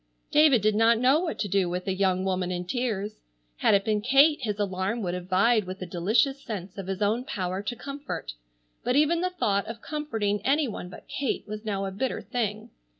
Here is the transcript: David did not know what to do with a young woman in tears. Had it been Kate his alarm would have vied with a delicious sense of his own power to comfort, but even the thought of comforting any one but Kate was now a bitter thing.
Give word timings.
David 0.31 0.63
did 0.63 0.73
not 0.73 0.97
know 0.97 1.19
what 1.19 1.37
to 1.37 1.47
do 1.47 1.69
with 1.69 1.87
a 1.87 1.93
young 1.93 2.25
woman 2.25 2.49
in 2.49 2.65
tears. 2.65 3.19
Had 3.57 3.75
it 3.75 3.85
been 3.85 4.01
Kate 4.01 4.41
his 4.41 4.57
alarm 4.59 5.03
would 5.03 5.13
have 5.13 5.27
vied 5.29 5.65
with 5.65 5.79
a 5.79 5.85
delicious 5.85 6.41
sense 6.41 6.75
of 6.79 6.87
his 6.87 7.03
own 7.03 7.23
power 7.23 7.61
to 7.61 7.75
comfort, 7.75 8.33
but 8.83 8.95
even 8.95 9.21
the 9.21 9.29
thought 9.29 9.67
of 9.67 9.79
comforting 9.83 10.41
any 10.43 10.67
one 10.67 10.89
but 10.89 11.07
Kate 11.07 11.47
was 11.47 11.65
now 11.65 11.85
a 11.85 11.91
bitter 11.91 12.19
thing. 12.19 12.71